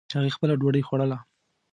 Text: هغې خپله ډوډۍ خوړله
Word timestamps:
هغې 0.13 0.31
خپله 0.35 0.53
ډوډۍ 0.61 0.83
خوړله 0.87 1.17